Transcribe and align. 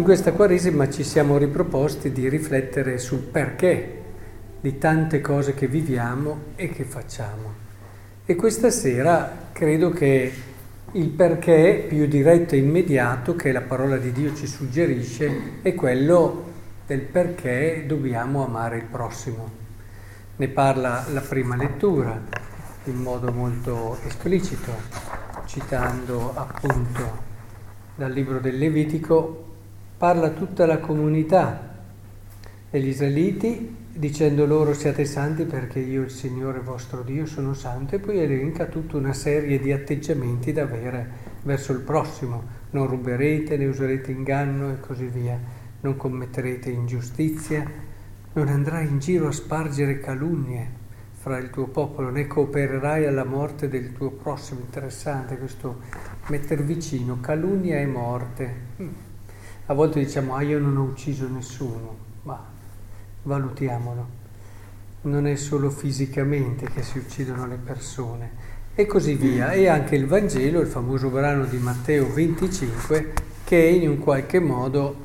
in 0.00 0.06
questa 0.06 0.32
Quaresima 0.32 0.88
ci 0.88 1.04
siamo 1.04 1.36
riproposti 1.36 2.10
di 2.10 2.26
riflettere 2.30 2.96
sul 2.96 3.18
perché 3.18 4.00
di 4.58 4.78
tante 4.78 5.20
cose 5.20 5.52
che 5.52 5.66
viviamo 5.66 6.44
e 6.56 6.70
che 6.70 6.84
facciamo. 6.84 7.52
E 8.24 8.34
questa 8.34 8.70
sera 8.70 9.48
credo 9.52 9.90
che 9.90 10.32
il 10.92 11.08
perché 11.10 11.84
più 11.86 12.06
diretto 12.06 12.54
e 12.54 12.58
immediato 12.58 13.36
che 13.36 13.52
la 13.52 13.60
parola 13.60 13.98
di 13.98 14.10
Dio 14.10 14.34
ci 14.34 14.46
suggerisce 14.46 15.60
è 15.60 15.74
quello 15.74 16.44
del 16.86 17.02
perché 17.02 17.84
dobbiamo 17.86 18.42
amare 18.42 18.78
il 18.78 18.84
prossimo. 18.84 19.50
Ne 20.36 20.48
parla 20.48 21.04
la 21.12 21.20
prima 21.20 21.56
lettura 21.56 22.18
in 22.84 22.96
modo 22.96 23.30
molto 23.32 23.98
esplicito, 24.06 24.72
citando 25.44 26.32
appunto 26.34 27.28
dal 27.96 28.10
libro 28.10 28.38
del 28.38 28.56
Levitico, 28.56 29.48
parla 30.00 30.30
tutta 30.30 30.64
la 30.64 30.78
comunità 30.78 31.74
degli 32.70 32.88
israeliti 32.88 33.76
dicendo 33.92 34.46
loro 34.46 34.72
siate 34.72 35.04
santi 35.04 35.44
perché 35.44 35.78
io 35.80 36.00
il 36.00 36.08
Signore 36.08 36.60
vostro 36.60 37.02
Dio 37.02 37.26
sono 37.26 37.52
santo 37.52 37.96
e 37.96 37.98
poi 37.98 38.18
elenca 38.18 38.64
tutta 38.64 38.96
una 38.96 39.12
serie 39.12 39.60
di 39.60 39.72
atteggiamenti 39.72 40.54
da 40.54 40.62
avere 40.62 41.06
verso 41.42 41.72
il 41.72 41.80
prossimo, 41.80 42.42
non 42.70 42.86
ruberete, 42.86 43.58
ne 43.58 43.66
userete 43.66 44.10
inganno 44.10 44.72
e 44.72 44.80
così 44.80 45.04
via, 45.04 45.38
non 45.82 45.98
commetterete 45.98 46.70
ingiustizia, 46.70 47.62
non 48.32 48.48
andrai 48.48 48.86
in 48.86 49.00
giro 49.00 49.28
a 49.28 49.32
spargere 49.32 50.00
calunnie 50.00 50.78
fra 51.12 51.36
il 51.36 51.50
tuo 51.50 51.66
popolo, 51.66 52.08
né 52.08 52.26
coopererai 52.26 53.04
alla 53.04 53.24
morte 53.24 53.68
del 53.68 53.92
tuo 53.92 54.12
prossimo. 54.12 54.60
Interessante 54.60 55.36
questo 55.36 55.80
mettere 56.28 56.62
vicino 56.62 57.20
calunnia 57.20 57.78
e 57.78 57.84
morte. 57.84 59.08
A 59.70 59.72
volte 59.72 60.00
diciamo, 60.00 60.34
ah 60.34 60.42
io 60.42 60.58
non 60.58 60.76
ho 60.78 60.82
ucciso 60.82 61.28
nessuno, 61.28 61.96
ma 62.24 62.44
valutiamolo. 63.22 64.08
Non 65.02 65.28
è 65.28 65.36
solo 65.36 65.70
fisicamente 65.70 66.68
che 66.68 66.82
si 66.82 66.98
uccidono 66.98 67.46
le 67.46 67.54
persone 67.54 68.30
e 68.74 68.84
così 68.86 69.14
via. 69.14 69.52
E 69.52 69.68
anche 69.68 69.94
il 69.94 70.06
Vangelo, 70.06 70.60
il 70.60 70.66
famoso 70.66 71.08
brano 71.08 71.44
di 71.44 71.56
Matteo 71.58 72.12
25, 72.12 73.12
che 73.44 73.58
in 73.58 73.88
un 73.88 74.00
qualche 74.00 74.40
modo 74.40 74.96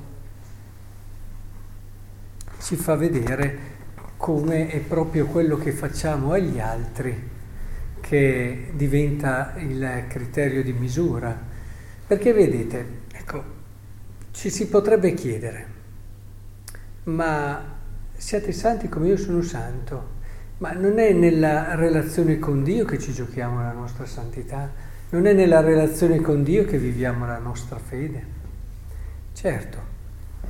ci 2.59 2.75
fa 2.75 2.95
vedere 2.95 3.59
come 4.17 4.69
è 4.69 4.79
proprio 4.79 5.27
quello 5.27 5.57
che 5.57 5.73
facciamo 5.73 6.31
agli 6.31 6.59
altri 6.59 7.29
che 8.01 8.71
diventa 8.73 9.53
il 9.59 10.05
criterio 10.07 10.63
di 10.63 10.73
misura. 10.73 11.39
Perché 12.07 12.33
vedete, 12.33 13.01
ecco, 13.11 13.63
ci 14.35 14.49
si 14.49 14.67
potrebbe 14.67 15.13
chiedere, 15.13 15.65
ma 17.03 17.63
siate 18.17 18.51
santi 18.51 18.89
come 18.89 19.07
io 19.07 19.15
sono 19.15 19.41
santo, 19.41 20.09
ma 20.57 20.73
non 20.73 20.99
è 20.99 21.13
nella 21.13 21.73
relazione 21.75 22.37
con 22.37 22.61
Dio 22.61 22.83
che 22.83 22.99
ci 22.99 23.13
giochiamo 23.13 23.61
la 23.61 23.71
nostra 23.71 24.05
santità, 24.05 24.69
non 25.11 25.25
è 25.25 25.31
nella 25.31 25.61
relazione 25.61 26.19
con 26.19 26.43
Dio 26.43 26.65
che 26.65 26.77
viviamo 26.77 27.25
la 27.25 27.37
nostra 27.37 27.77
fede. 27.77 28.23
Certo, 29.31 29.77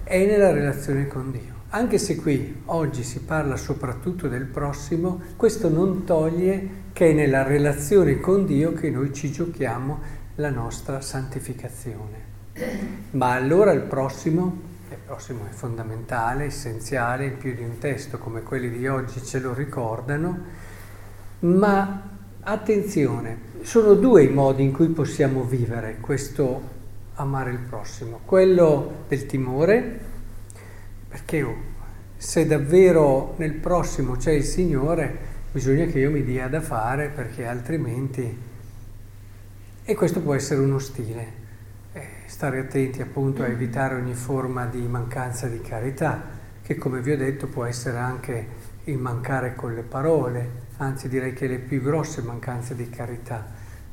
è 0.03 0.25
nella 0.25 0.51
relazione 0.51 1.05
con 1.05 1.31
Dio. 1.31 1.53
Anche 1.69 1.99
se 1.99 2.15
qui 2.15 2.63
oggi 2.65 3.03
si 3.03 3.19
parla 3.19 3.55
soprattutto 3.55 4.27
del 4.27 4.45
prossimo, 4.45 5.21
questo 5.35 5.69
non 5.69 6.05
toglie 6.05 6.69
che 6.91 7.11
è 7.11 7.13
nella 7.13 7.43
relazione 7.43 8.19
con 8.19 8.47
Dio 8.47 8.73
che 8.73 8.89
noi 8.89 9.13
ci 9.13 9.31
giochiamo 9.31 9.99
la 10.37 10.49
nostra 10.49 11.01
santificazione. 11.01 12.34
Ma 13.11 13.33
allora 13.33 13.73
il 13.73 13.81
prossimo? 13.81 14.61
Il 14.89 14.97
prossimo 15.05 15.45
è 15.45 15.53
fondamentale, 15.53 16.45
essenziale, 16.45 17.25
in 17.25 17.37
più 17.37 17.53
di 17.53 17.63
un 17.63 17.79
testo 17.79 18.17
come 18.17 18.43
quelli 18.43 18.69
di 18.69 18.87
oggi 18.87 19.21
ce 19.21 19.39
lo 19.39 19.53
ricordano, 19.53 20.39
ma 21.39 22.01
attenzione, 22.39 23.53
sono 23.61 23.93
due 23.95 24.23
i 24.23 24.29
modi 24.29 24.63
in 24.63 24.71
cui 24.71 24.87
possiamo 24.87 25.43
vivere 25.43 25.97
questo 25.99 26.73
amare 27.15 27.51
il 27.51 27.59
prossimo, 27.59 28.21
quello 28.23 29.03
del 29.09 29.25
timore, 29.25 29.99
perché 31.09 31.43
oh, 31.43 31.55
se 32.15 32.45
davvero 32.45 33.33
nel 33.37 33.53
prossimo 33.53 34.15
c'è 34.15 34.31
il 34.31 34.45
Signore, 34.45 35.17
bisogna 35.51 35.85
che 35.87 35.99
io 35.99 36.11
mi 36.11 36.23
dia 36.23 36.47
da 36.47 36.61
fare 36.61 37.09
perché 37.09 37.45
altrimenti... 37.45 38.53
E 39.87 39.93
questo 39.93 40.21
può 40.21 40.33
essere 40.33 40.61
uno 40.61 40.79
stile 40.79 41.43
stare 42.25 42.59
attenti 42.59 43.01
appunto 43.01 43.43
a 43.43 43.47
evitare 43.47 43.95
ogni 43.95 44.13
forma 44.13 44.65
di 44.65 44.81
mancanza 44.87 45.47
di 45.47 45.61
carità, 45.61 46.21
che 46.61 46.75
come 46.75 47.01
vi 47.01 47.11
ho 47.11 47.17
detto 47.17 47.47
può 47.47 47.65
essere 47.65 47.97
anche 47.97 48.47
il 48.85 48.97
mancare 48.97 49.55
con 49.55 49.73
le 49.73 49.83
parole, 49.83 50.63
anzi 50.77 51.07
direi 51.07 51.33
che 51.33 51.47
le 51.47 51.59
più 51.59 51.81
grosse 51.81 52.21
mancanze 52.21 52.75
di 52.75 52.89
carità, 52.89 53.45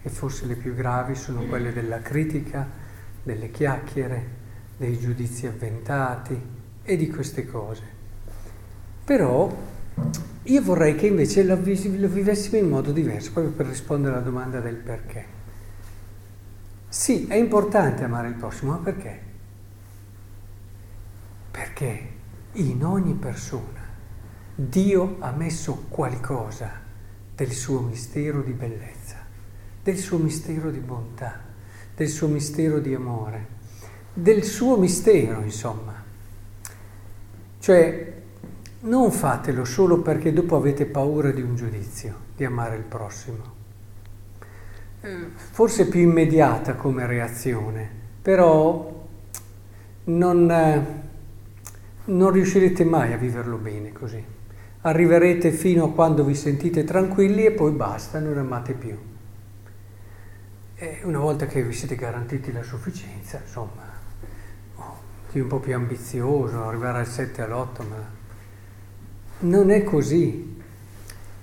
e 0.03 0.09
forse 0.09 0.47
le 0.47 0.55
più 0.55 0.75
gravi, 0.75 1.15
sono 1.15 1.43
quelle 1.43 1.73
della 1.73 2.01
critica, 2.01 2.67
delle 3.23 3.51
chiacchiere, 3.51 4.41
dei 4.77 4.99
giudizi 4.99 5.47
avventati 5.47 6.41
e 6.83 6.97
di 6.97 7.09
queste 7.09 7.47
cose. 7.47 7.83
Però 9.05 9.55
io 10.45 10.63
vorrei 10.63 10.97
che 10.97 11.07
invece 11.07 11.45
lo, 11.45 11.57
vivessimo 11.57 12.57
in 12.57 12.69
modo 12.69 12.91
diverso, 12.91 13.33
proprio 13.33 13.53
per 13.53 13.67
rispondere 13.67 14.15
alla 14.15 14.25
domanda 14.25 14.61
del 14.61 14.77
perché. 14.77 15.41
Sì, 16.93 17.27
è 17.27 17.37
importante 17.37 18.05
amare 18.05 18.29
il 18.29 18.35
prossimo, 18.35 18.73
ma 18.73 18.77
perché? 18.77 19.19
Perché 21.51 22.09
in 22.53 22.85
ogni 22.85 23.15
persona 23.15 23.81
Dio 24.55 25.17
ha 25.21 25.31
messo 25.31 25.87
qualcosa 25.89 26.71
del 27.35 27.51
suo 27.53 27.81
mistero 27.81 28.43
di 28.43 28.53
bellezza, 28.53 29.17
del 29.83 29.97
suo 29.97 30.19
mistero 30.19 30.71
di 30.71 30.81
bontà, 30.81 31.41
del 31.97 32.09
suo 32.09 32.29
mistero 32.29 32.79
di 32.79 32.93
amore, 32.93 33.47
del 34.13 34.45
suo 34.45 34.77
mistero, 34.77 35.41
insomma. 35.41 35.95
Cioè, 37.59 38.23
non 38.81 39.11
fatelo 39.13 39.65
solo 39.65 40.03
perché 40.03 40.31
dopo 40.35 40.57
avete 40.57 40.85
paura 40.85 41.31
di 41.31 41.41
un 41.41 41.57
giudizio, 41.57 42.15
di 42.37 42.45
amare 42.45 42.77
il 42.77 42.85
prossimo 42.85 43.62
forse 45.35 45.89
più 45.89 46.01
immediata 46.01 46.75
come 46.75 47.07
reazione, 47.07 47.89
però 48.23 49.07
non, 50.05 50.51
eh, 50.51 50.87
non 52.05 52.31
riuscirete 52.31 52.85
mai 52.85 53.13
a 53.13 53.17
viverlo 53.17 53.57
bene 53.57 53.93
così. 53.93 54.23
Arriverete 54.83 55.51
fino 55.51 55.85
a 55.87 55.93
quando 55.93 56.25
vi 56.25 56.35
sentite 56.35 56.85
tranquilli 56.85 57.45
e 57.45 57.53
poi 57.53 57.73
basta, 57.73 58.21
non 58.21 58.39
amate 58.39 58.75
più. 58.75 58.97
E 60.75 61.01
una 61.03 61.19
volta 61.19 61.47
che 61.47 61.63
vi 61.63 61.73
siete 61.73 61.95
garantiti 61.95 62.53
la 62.53 62.63
sufficienza, 62.63 63.41
insomma, 63.45 63.83
oh, 64.77 64.97
un 65.33 65.47
po' 65.47 65.59
più 65.59 65.75
ambizioso, 65.75 66.65
arrivare 66.65 66.99
al 66.99 67.07
7 67.07 67.43
all'8, 67.43 67.89
ma 67.89 68.11
non 69.41 69.71
è 69.71 69.83
così. 69.83 70.61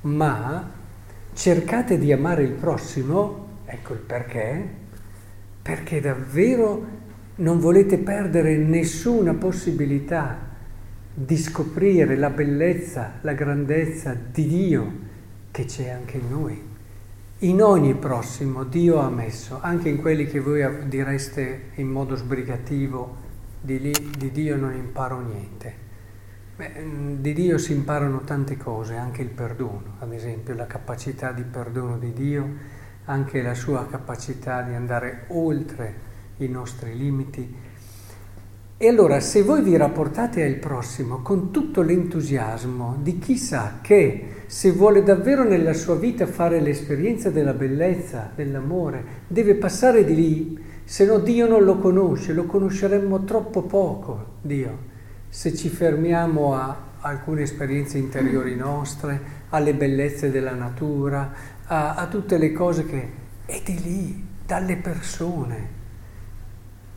Ma 0.02 0.72
cercate 1.34 1.98
di 1.98 2.12
amare 2.12 2.44
il 2.44 2.52
prossimo 2.52 3.48
Ecco 3.72 3.94
il 3.94 4.00
perché. 4.00 4.68
Perché 5.62 6.02
davvero 6.02 6.98
non 7.36 7.60
volete 7.60 8.00
perdere 8.00 8.58
nessuna 8.58 9.34
possibilità 9.36 10.48
di 11.14 11.38
scoprire 11.38 12.16
la 12.16 12.32
bellezza, 12.32 13.20
la 13.22 13.34
grandezza 13.34 14.14
di 14.14 14.48
Dio 14.48 14.92
che 15.52 15.66
c'è 15.66 15.90
anche 15.90 16.18
in 16.18 16.30
noi. 16.30 16.68
In 17.40 17.62
ogni 17.62 17.94
prossimo 17.94 18.64
Dio 18.64 18.98
ha 19.00 19.10
messo, 19.10 19.60
anche 19.62 19.88
in 19.88 20.02
quelli 20.02 20.26
che 20.26 20.40
voi 20.40 20.88
direste 20.88 21.70
in 21.76 21.90
modo 21.90 22.16
sbrigativo, 22.16 23.28
di, 23.62 23.80
lì, 23.80 23.94
di 24.18 24.32
Dio 24.32 24.58
non 24.58 24.74
imparo 24.74 25.22
niente. 25.22 25.88
Beh, 26.56 27.20
di 27.20 27.34
Dio 27.34 27.58
si 27.58 27.74
imparano 27.74 28.22
tante 28.22 28.58
cose, 28.58 28.96
anche 28.96 29.22
il 29.22 29.30
perdono, 29.30 29.96
ad 30.00 30.12
esempio 30.12 30.56
la 30.56 30.68
capacità 30.68 31.32
di 31.32 31.44
perdono 31.44 31.98
di 31.98 32.12
Dio 32.12 32.78
anche 33.10 33.42
la 33.42 33.56
sua 33.56 33.88
capacità 33.88 34.62
di 34.62 34.76
andare 34.76 35.26
oltre 35.30 36.08
i 36.38 36.48
nostri 36.48 36.96
limiti. 36.96 37.68
E 38.78 38.88
allora 38.88 39.20
se 39.20 39.42
voi 39.42 39.62
vi 39.62 39.76
rapportate 39.76 40.44
al 40.44 40.54
prossimo 40.56 41.22
con 41.22 41.52
tutto 41.52 41.82
l'entusiasmo 41.82 42.98
di 43.02 43.18
chi 43.18 43.36
sa 43.36 43.80
che 43.82 44.44
se 44.46 44.72
vuole 44.72 45.04
davvero 45.04 45.44
nella 45.44 45.74
sua 45.74 45.96
vita 45.96 46.26
fare 46.28 46.62
l'esperienza 46.62 47.30
della 47.30 47.54
bellezza, 47.54 48.32
dell'amore, 48.34 49.04
deve 49.28 49.56
passare 49.56 50.06
di 50.06 50.16
lì, 50.16 50.64
se 50.84 51.06
no 51.06 51.18
Dio 51.18 51.48
non 51.48 51.64
lo 51.64 51.78
conosce, 51.78 52.32
lo 52.32 52.46
conosceremmo 52.46 53.24
troppo 53.24 53.64
poco, 53.64 54.38
Dio, 54.42 54.78
se 55.28 55.54
ci 55.54 55.68
fermiamo 55.68 56.56
a 56.56 56.88
alcune 57.02 57.42
esperienze 57.44 57.98
interiori 57.98 58.56
nostre, 58.56 59.38
alle 59.50 59.74
bellezze 59.74 60.32
della 60.32 60.54
natura, 60.54 61.32
a, 61.70 61.96
a 61.96 62.08
tutte 62.08 62.38
le 62.38 62.52
cose 62.52 62.86
che... 62.86 63.12
è 63.46 63.62
di 63.64 63.82
lì, 63.82 64.28
dalle 64.46 64.76
persone. 64.78 65.78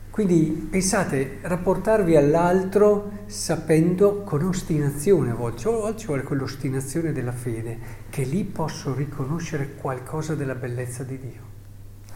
Quindi 0.09 0.67
pensate, 0.69 1.39
rapportarvi 1.41 2.15
all'altro 2.15 3.23
sapendo 3.25 4.21
con 4.21 4.43
ostinazione 4.43 5.31
a 5.31 5.33
volte, 5.33 5.61
ci 5.97 6.05
vuole 6.05 6.21
quell'ostinazione 6.21 7.11
della 7.11 7.31
fede, 7.31 7.79
che 8.11 8.23
lì 8.23 8.43
posso 8.43 8.93
riconoscere 8.93 9.73
qualcosa 9.73 10.35
della 10.35 10.53
bellezza 10.53 11.03
di 11.03 11.17
Dio, 11.17 11.41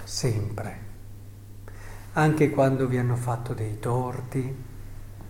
sempre. 0.03 0.85
Anche 2.13 2.51
quando 2.51 2.87
vi 2.87 2.97
hanno 2.97 3.15
fatto 3.15 3.53
dei 3.53 3.79
torti, 3.79 4.55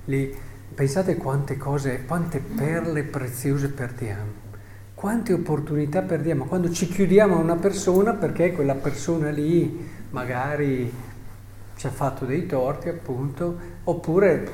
lì 0.05 0.35
pensate 0.73 1.15
quante 1.15 1.55
cose, 1.55 2.03
quante 2.05 2.39
perle 2.39 3.03
preziose 3.03 3.69
perdiamo, 3.69 4.46
quante 4.97 5.31
opportunità 5.31 6.01
perdiamo 6.01 6.45
quando 6.45 6.71
ci 6.71 6.87
chiudiamo 6.87 7.35
a 7.35 7.39
una 7.39 7.55
persona 7.55 8.15
perché 8.15 8.51
quella 8.51 8.73
persona 8.73 9.29
lì 9.29 9.87
magari 10.09 10.91
ci 11.75 11.85
ha 11.85 11.91
fatto 11.91 12.25
dei 12.25 12.47
torti 12.47 12.89
appunto, 12.89 13.59
oppure 13.83 14.51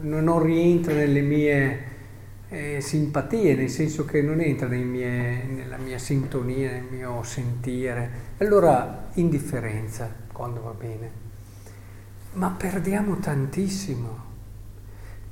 non 0.00 0.42
rientra 0.42 0.94
nelle 0.94 1.20
mie 1.20 1.80
eh, 2.48 2.80
simpatie, 2.80 3.54
nel 3.54 3.68
senso 3.68 4.06
che 4.06 4.22
non 4.22 4.40
entra 4.40 4.66
mie, 4.66 5.44
nella 5.44 5.76
mia 5.76 5.98
sintonia, 5.98 6.70
nel 6.70 6.86
mio 6.90 7.22
sentire. 7.22 8.10
Allora 8.38 9.10
indifferenza 9.16 10.10
quando 10.32 10.62
va 10.62 10.72
bene. 10.72 11.10
Ma 12.32 12.48
perdiamo 12.48 13.18
tantissimo. 13.18 14.24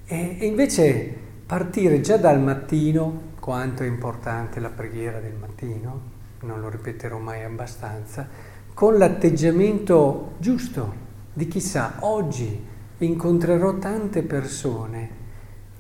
E, 0.05 0.37
e 0.39 0.45
invece 0.45 1.24
partire 1.47 2.01
già 2.01 2.17
dal 2.17 2.41
mattino, 2.41 3.33
quanto 3.39 3.83
è 3.83 3.87
importante 3.87 4.61
la 4.61 4.71
preghiera 4.71 5.21
del 5.21 5.35
mattino, 5.35 6.13
non 6.41 6.61
lo 6.61 6.69
ripeterò 6.69 7.19
mai 7.19 7.43
abbastanza, 7.43 8.27
con 8.73 8.97
l'atteggiamento 8.97 10.33
giusto 10.39 11.03
di 11.33 11.47
chissà, 11.47 11.97
oggi 12.01 12.73
incontrerò 12.99 13.79
tante 13.79 14.23
persone 14.23 15.23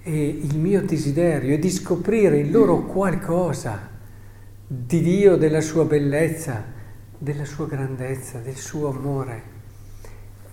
e 0.02 0.26
il 0.26 0.58
mio 0.58 0.82
desiderio 0.82 1.54
è 1.54 1.58
di 1.58 1.70
scoprire 1.70 2.38
in 2.38 2.50
loro 2.50 2.82
qualcosa 2.82 3.88
di 4.66 5.00
Dio, 5.00 5.36
della 5.36 5.62
sua 5.62 5.84
bellezza, 5.84 6.62
della 7.16 7.44
sua 7.46 7.66
grandezza, 7.66 8.38
del 8.38 8.56
suo 8.56 8.88
amore. 8.88 9.52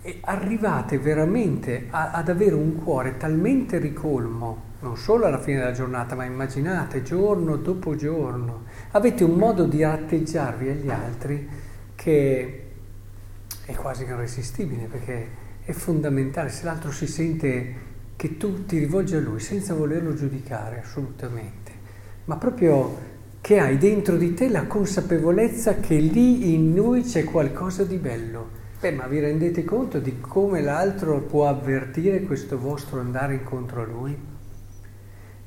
E 0.01 0.19
arrivate 0.21 0.97
veramente 0.97 1.87
a, 1.89 2.11
ad 2.11 2.29
avere 2.29 2.55
un 2.55 2.75
cuore 2.81 3.17
talmente 3.17 3.77
ricolmo, 3.77 4.69
non 4.81 4.97
solo 4.97 5.25
alla 5.25 5.39
fine 5.39 5.59
della 5.59 5.71
giornata, 5.71 6.15
ma 6.15 6.25
immaginate 6.25 7.03
giorno 7.03 7.55
dopo 7.55 7.95
giorno, 7.95 8.65
avete 8.91 9.23
un 9.23 9.37
modo 9.37 9.65
di 9.65 9.83
atteggiarvi 9.83 10.69
agli 10.69 10.89
altri 10.89 11.49
che 11.95 12.65
è 13.65 13.73
quasi 13.73 14.03
irresistibile 14.03 14.85
perché 14.85 15.27
è 15.63 15.71
fondamentale, 15.71 16.49
se 16.49 16.65
l'altro 16.65 16.91
si 16.91 17.05
sente 17.05 17.89
che 18.15 18.37
tu 18.37 18.65
ti 18.65 18.79
rivolgi 18.79 19.15
a 19.15 19.19
lui 19.19 19.39
senza 19.39 19.73
volerlo 19.73 20.13
giudicare 20.13 20.81
assolutamente, 20.81 21.71
ma 22.25 22.35
proprio 22.37 23.09
che 23.39 23.59
hai 23.59 23.77
dentro 23.77 24.17
di 24.17 24.33
te 24.33 24.49
la 24.49 24.65
consapevolezza 24.65 25.75
che 25.75 25.95
lì 25.95 26.53
in 26.53 26.73
lui 26.75 27.03
c'è 27.03 27.23
qualcosa 27.23 27.83
di 27.83 27.97
bello. 27.97 28.59
Beh, 28.79 28.91
ma 28.91 29.05
vi 29.07 29.19
rendete 29.19 29.63
conto 29.63 29.99
di 29.99 30.19
come 30.19 30.61
l'altro 30.61 31.19
può 31.21 31.47
avvertire 31.47 32.21
questo 32.23 32.57
vostro 32.57 32.99
andare 32.99 33.35
incontro 33.35 33.81
a 33.81 33.85
lui? 33.85 34.30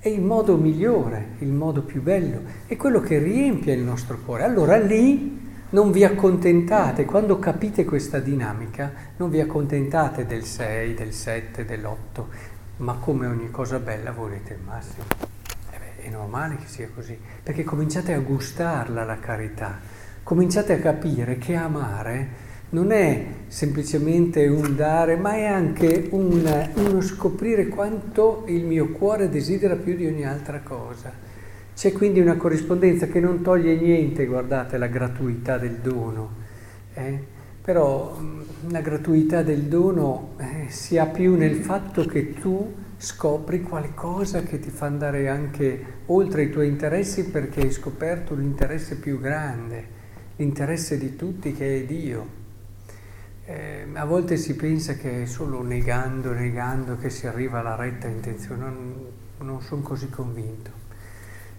È 0.04 0.08
il 0.10 0.20
modo 0.20 0.58
migliore, 0.58 1.28
il 1.38 1.50
modo 1.50 1.80
più 1.80 2.02
bello, 2.02 2.42
è 2.66 2.76
quello 2.76 3.00
che 3.00 3.16
riempie 3.16 3.72
il 3.72 3.80
nostro 3.80 4.18
cuore. 4.22 4.42
Allora 4.42 4.76
lì 4.76 5.40
non 5.70 5.90
vi 5.92 6.04
accontentate, 6.04 7.06
quando 7.06 7.38
capite 7.38 7.86
questa 7.86 8.18
dinamica, 8.18 8.92
non 9.16 9.30
vi 9.30 9.40
accontentate 9.40 10.26
del 10.26 10.44
6, 10.44 10.92
del 10.92 11.14
7, 11.14 11.64
dell'8, 11.64 12.22
ma 12.80 12.96
come 13.00 13.26
ogni 13.26 13.50
cosa 13.50 13.78
bella 13.78 14.12
volete 14.12 14.52
il 14.52 14.60
massimo. 14.62 15.04
Eh 15.70 15.78
beh, 15.78 16.02
è 16.02 16.10
normale 16.10 16.56
che 16.56 16.66
sia 16.66 16.90
così, 16.94 17.18
perché 17.42 17.64
cominciate 17.64 18.12
a 18.12 18.18
gustarla 18.18 19.04
la 19.04 19.18
carità, 19.18 19.78
cominciate 20.22 20.74
a 20.74 20.80
capire 20.80 21.38
che 21.38 21.54
amare 21.54 22.28
non 22.70 22.90
è 22.90 23.26
semplicemente 23.46 24.46
un 24.46 24.75
dare, 24.75 25.16
ma 25.16 25.34
è 25.34 25.44
anche 25.44 26.08
un, 26.11 26.70
uno 26.75 27.00
scoprire 27.00 27.69
quanto 27.69 28.44
il 28.49 28.64
mio 28.64 28.90
cuore 28.90 29.28
desidera 29.28 29.76
più 29.76 29.94
di 29.94 30.06
ogni 30.06 30.26
altra 30.26 30.61
cosa. 30.61 31.12
C'è 31.75 31.93
quindi 31.93 32.20
una 32.20 32.37
corrispondenza 32.37 33.06
che 33.06 33.20
non 33.20 33.43
toglie 33.43 33.76
niente, 33.76 34.26
guardate, 34.26 34.78
la 34.78 34.87
gratuità 34.87 35.58
del 35.58 35.78
dono, 35.82 36.31
eh? 36.94 37.19
però 37.61 38.16
mm, 38.20 38.40
la 38.69 38.81
gratuità 38.81 39.43
del 39.43 39.62
dono 39.62 40.34
eh, 40.38 40.67
si 40.70 40.99
ha 40.99 41.06
più 41.06 41.34
nel 41.34 41.56
fatto 41.56 42.05
che 42.05 42.34
tu 42.34 42.72
scopri 42.96 43.62
qualcosa 43.62 44.43
che 44.43 44.60
ti 44.60 44.70
fa 44.70 44.87
andare 44.87 45.28
anche 45.28 45.84
oltre 46.06 46.44
i 46.44 46.50
tuoi 46.50 46.69
interessi 46.69 47.25
perché 47.25 47.62
hai 47.62 47.70
scoperto 47.70 48.34
l'interesse 48.34 48.96
più 48.96 49.19
grande, 49.19 49.87
l'interesse 50.37 50.99
di 50.99 51.17
tutti 51.17 51.52
che 51.52 51.82
è 51.82 51.84
Dio. 51.84 52.43
Eh, 53.46 53.87
a 53.93 54.05
volte 54.05 54.37
si 54.37 54.55
pensa 54.56 54.94
che 54.94 55.26
solo 55.26 55.62
negando, 55.62 56.32
negando 56.32 56.96
che 56.96 57.11
si 57.11 57.26
arriva 57.26 57.61
alla 57.61 57.76
retta 57.76 58.06
intenzione, 58.06 58.62
non, 58.64 58.94
non 59.38 59.61
sono 59.61 59.82
così 59.82 60.08
convinto 60.08 60.82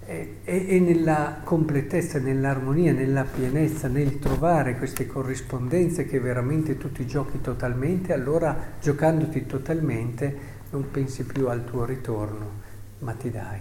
e, 0.05 0.37
e, 0.43 0.79
nella 0.79 1.41
completezza, 1.43 2.19
nell'armonia, 2.19 2.93
nella 2.93 3.23
pienezza, 3.23 3.87
nel 3.87 4.19
trovare 4.19 4.77
queste 4.77 5.07
corrispondenze 5.07 6.05
che 6.05 6.19
veramente 6.19 6.77
tu 6.77 6.91
ti 6.91 7.07
giochi 7.07 7.41
totalmente, 7.41 8.13
allora 8.13 8.55
giocandoti 8.79 9.45
totalmente 9.47 10.53
non 10.69 10.91
pensi 10.91 11.23
più 11.23 11.47
al 11.47 11.65
tuo 11.65 11.85
ritorno, 11.85 12.51
ma 12.99 13.13
ti 13.13 13.31
dai. 13.31 13.59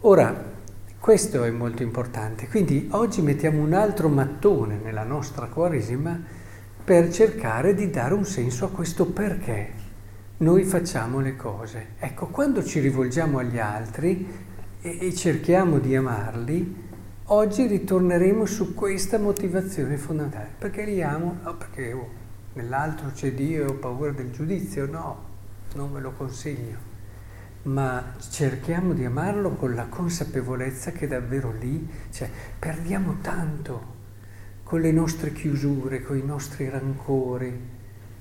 Ora, 0.00 0.60
questo 0.98 1.42
è 1.42 1.50
molto 1.50 1.82
importante, 1.82 2.46
quindi 2.46 2.86
oggi 2.92 3.20
mettiamo 3.22 3.60
un 3.60 3.72
altro 3.72 4.08
mattone 4.08 4.78
nella 4.80 5.02
nostra 5.02 5.46
Quaresima 5.46 6.40
per 6.84 7.12
cercare 7.12 7.74
di 7.74 7.90
dare 7.90 8.14
un 8.14 8.24
senso 8.24 8.64
a 8.64 8.70
questo 8.70 9.06
perché 9.06 9.80
noi 10.38 10.64
facciamo 10.64 11.20
le 11.20 11.36
cose. 11.36 11.90
Ecco, 11.98 12.26
quando 12.26 12.64
ci 12.64 12.80
rivolgiamo 12.80 13.38
agli 13.38 13.58
altri, 13.58 14.50
e, 14.80 14.98
e 15.00 15.14
cerchiamo 15.14 15.78
di 15.78 15.94
amarli, 15.94 16.88
oggi 17.26 17.66
ritorneremo 17.66 18.44
su 18.44 18.74
questa 18.74 19.18
motivazione 19.18 19.96
fondamentale. 19.96 20.48
Perché 20.58 20.84
li 20.84 21.00
amo? 21.00 21.38
No, 21.44 21.56
perché 21.56 21.92
oh, 21.92 22.08
nell'altro 22.54 23.10
c'è 23.14 23.32
Dio 23.32 23.62
e 23.62 23.66
ho 23.70 23.74
paura 23.74 24.10
del 24.10 24.32
giudizio? 24.32 24.86
No, 24.86 25.24
non 25.74 25.92
ve 25.92 26.00
lo 26.00 26.12
consiglio. 26.12 26.90
Ma 27.62 28.14
cerchiamo 28.28 28.92
di 28.92 29.04
amarlo 29.04 29.50
con 29.50 29.76
la 29.76 29.86
consapevolezza 29.86 30.90
che 30.90 31.06
davvero 31.06 31.52
lì, 31.52 31.88
cioè, 32.10 32.28
perdiamo 32.58 33.18
tanto 33.20 34.00
con 34.72 34.80
le 34.80 34.90
nostre 34.90 35.34
chiusure, 35.34 36.00
con 36.00 36.16
i 36.16 36.24
nostri 36.24 36.66
rancori, 36.70 37.52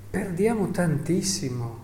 perdiamo 0.10 0.70
tantissimo 0.70 1.80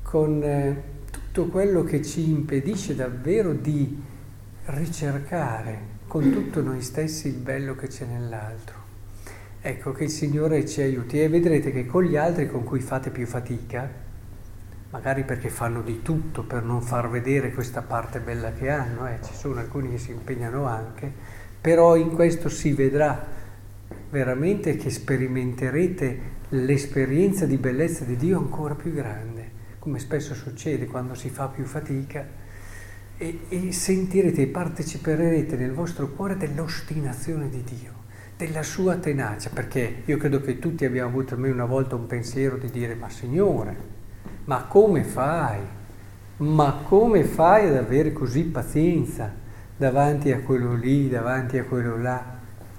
con... 0.00 0.42
Eh, 0.42 0.82
tutto 1.10 1.48
quello 1.48 1.84
che 1.84 2.00
ci 2.00 2.30
impedisce 2.30 2.94
davvero 2.94 3.52
di 3.52 4.02
ricercare 4.64 5.78
con 6.06 6.30
tutto 6.30 6.62
noi 6.62 6.80
stessi 6.80 7.28
il 7.28 7.34
bello 7.34 7.74
che 7.74 7.88
c'è 7.88 8.06
nell'altro. 8.06 8.74
Ecco 9.60 9.92
che 9.92 10.04
il 10.04 10.10
Signore 10.10 10.66
ci 10.66 10.80
aiuti 10.80 11.20
e 11.20 11.28
vedrete 11.28 11.72
che 11.72 11.84
con 11.84 12.04
gli 12.04 12.16
altri 12.16 12.48
con 12.48 12.64
cui 12.64 12.80
fate 12.80 13.10
più 13.10 13.26
fatica, 13.26 13.86
magari 14.88 15.24
perché 15.24 15.50
fanno 15.50 15.82
di 15.82 16.00
tutto 16.00 16.42
per 16.42 16.62
non 16.62 16.80
far 16.80 17.10
vedere 17.10 17.52
questa 17.52 17.82
parte 17.82 18.18
bella 18.20 18.52
che 18.52 18.70
hanno, 18.70 19.06
eh, 19.06 19.18
ci 19.22 19.34
sono 19.34 19.60
alcuni 19.60 19.90
che 19.90 19.98
si 19.98 20.10
impegnano 20.10 20.64
anche, 20.64 21.12
però 21.60 21.96
in 21.96 22.12
questo 22.14 22.48
si 22.48 22.72
vedrà 22.72 23.40
veramente 24.12 24.76
che 24.76 24.90
sperimenterete 24.90 26.20
l'esperienza 26.50 27.46
di 27.46 27.56
bellezza 27.56 28.04
di 28.04 28.14
Dio 28.14 28.38
ancora 28.38 28.76
più 28.76 28.92
grande 28.92 29.52
come 29.82 29.98
spesso 29.98 30.32
succede 30.34 30.86
quando 30.86 31.14
si 31.14 31.28
fa 31.28 31.48
più 31.48 31.64
fatica, 31.64 32.24
e, 33.16 33.40
e 33.48 33.72
sentirete 33.72 34.42
e 34.42 34.46
parteciperete 34.46 35.56
nel 35.56 35.72
vostro 35.72 36.06
cuore 36.10 36.36
dell'ostinazione 36.36 37.48
di 37.48 37.64
Dio, 37.64 37.92
della 38.36 38.62
sua 38.62 38.94
tenacia, 38.94 39.50
perché 39.52 40.02
io 40.04 40.16
credo 40.18 40.40
che 40.40 40.60
tutti 40.60 40.84
abbiamo 40.84 41.08
avuto 41.08 41.34
almeno 41.34 41.54
una 41.54 41.64
volta 41.64 41.96
un 41.96 42.06
pensiero 42.06 42.58
di 42.58 42.70
dire, 42.70 42.94
ma 42.94 43.08
Signore, 43.08 43.76
ma 44.44 44.66
come 44.66 45.02
fai? 45.02 45.58
Ma 46.36 46.82
come 46.84 47.24
fai 47.24 47.66
ad 47.66 47.74
avere 47.74 48.12
così 48.12 48.44
pazienza 48.44 49.34
davanti 49.76 50.30
a 50.30 50.42
quello 50.42 50.74
lì, 50.74 51.08
davanti 51.08 51.58
a 51.58 51.64
quello 51.64 51.96
là? 51.96 52.31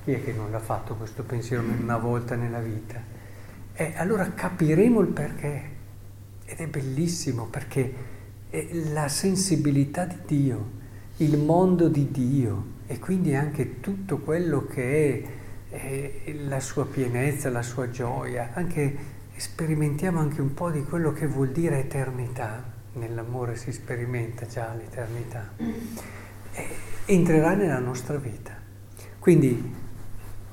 Chi 0.04 0.12
è 0.12 0.22
che 0.22 0.34
non 0.34 0.52
l'ha 0.52 0.60
fatto 0.60 0.96
questo 0.96 1.24
pensiero 1.24 1.64
una 1.64 1.98
volta 1.98 2.36
nella 2.36 2.60
vita? 2.60 3.02
Eh, 3.72 3.94
allora 3.96 4.30
capiremo 4.34 5.00
il 5.00 5.08
perché. 5.08 5.70
Ed 6.44 6.58
è 6.58 6.68
bellissimo 6.68 7.46
perché 7.46 7.94
è 8.50 8.68
la 8.92 9.08
sensibilità 9.08 10.04
di 10.04 10.18
Dio, 10.26 10.72
il 11.18 11.38
mondo 11.38 11.88
di 11.88 12.12
Dio 12.12 12.66
e 12.86 13.00
quindi 13.00 13.34
anche 13.34 13.80
tutto 13.80 14.18
quello 14.18 14.66
che 14.66 15.26
è, 15.70 16.26
è 16.26 16.34
la 16.34 16.60
sua 16.60 16.86
pienezza, 16.86 17.50
la 17.50 17.62
sua 17.62 17.90
gioia, 17.90 18.50
anche 18.56 18.96
sperimentiamo 19.38 20.20
anche 20.20 20.42
un 20.42 20.54
po' 20.54 20.70
di 20.70 20.84
quello 20.84 21.14
che 21.14 21.28
vuol 21.28 21.52
dire 21.52 21.80
eternità, 21.80 22.62
nell'amore 22.96 23.56
si 23.56 23.72
sperimenta 23.72 24.46
già 24.48 24.74
l'eternità, 24.74 25.54
e 26.52 26.68
entrerà 27.06 27.54
nella 27.54 27.80
nostra 27.80 28.18
vita. 28.18 28.54
Quindi 29.18 29.82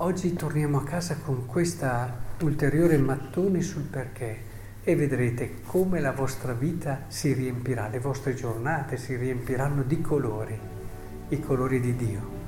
oggi 0.02 0.32
torniamo 0.32 0.78
a 0.78 0.84
casa 0.84 1.16
con 1.16 1.44
questa 1.44 2.16
ulteriore 2.40 2.96
mattone 2.96 3.60
sul 3.60 3.82
perché 3.82 4.48
e 4.82 4.96
vedrete 4.96 5.60
come 5.66 6.00
la 6.00 6.12
vostra 6.12 6.54
vita 6.54 7.02
si 7.08 7.34
riempirà, 7.34 7.88
le 7.88 8.00
vostre 8.00 8.34
giornate 8.34 8.96
si 8.96 9.14
riempiranno 9.16 9.82
di 9.82 10.00
colori, 10.00 10.58
i 11.28 11.40
colori 11.40 11.80
di 11.80 11.96
Dio. 11.96 12.39